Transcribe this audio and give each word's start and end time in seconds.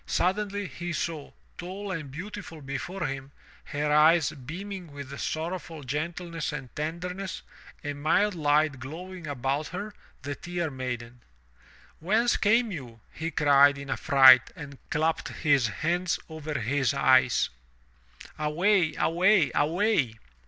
Suddenly 0.07 0.65
he 0.65 0.93
saw, 0.93 1.29
tall 1.59 1.91
and 1.91 2.09
beautiful 2.09 2.59
before 2.61 3.05
him, 3.05 3.31
her 3.65 3.91
eyes 3.93 4.31
beaming 4.31 4.91
with 4.91 5.19
sorrowful 5.19 5.83
gentleness 5.83 6.51
and 6.51 6.75
tenderness, 6.75 7.43
a 7.83 7.93
mild 7.93 8.33
light 8.33 8.79
glowing 8.79 9.27
about 9.27 9.67
her— 9.67 9.93
the 10.23 10.33
Tear 10.33 10.71
Maiden. 10.71 11.21
"Whence 11.99 12.35
came 12.35 12.71
you?" 12.71 12.99
he 13.13 13.29
cried 13.29 13.77
in 13.77 13.91
a 13.91 13.95
fright 13.95 14.49
and 14.55 14.79
clapped 14.89 15.27
his 15.27 15.67
hands 15.67 16.17
over 16.27 16.55
his 16.57 16.95
eyes. 16.95 17.51
"Away! 18.39 18.95
Away! 18.95 19.51
Away!" 19.53 20.15